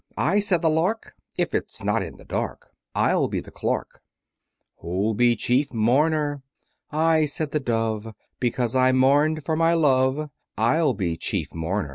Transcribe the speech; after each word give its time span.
I, 0.17 0.39
said 0.39 0.63
the 0.63 0.69
Lark, 0.71 1.13
If 1.37 1.53
it's 1.53 1.83
not 1.83 2.01
in 2.01 2.17
the 2.17 2.25
dark, 2.25 2.71
I'll 2.95 3.27
be 3.27 3.39
the 3.39 3.51
Clerk. 3.51 4.01
Who'll 4.77 5.13
be 5.13 5.35
chief 5.35 5.71
mourner? 5.71 6.41
I, 6.89 7.25
said 7.27 7.51
the 7.51 7.59
Dove, 7.59 8.15
Because 8.39 8.75
I 8.75 8.93
mourned 8.93 9.45
for 9.45 9.55
my 9.55 9.73
love, 9.75 10.31
I'll 10.57 10.95
be 10.95 11.17
chief 11.17 11.53
mourner. 11.53 11.89